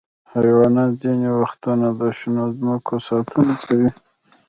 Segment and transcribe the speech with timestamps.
[0.33, 3.89] حیوانات ځینې وختونه د شنو ځمکو ساتنه کوي.